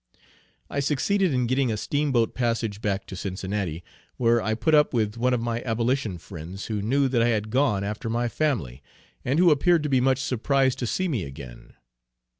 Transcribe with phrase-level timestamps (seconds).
[0.67, 3.83] I succeeded in getting a Steamboat passage back to Cincinnati,
[4.17, 7.51] where I put up with one of my abolition friends who knew that I had
[7.51, 8.81] gone after my family,
[9.23, 11.73] and who appeared to be much surprised to see me again.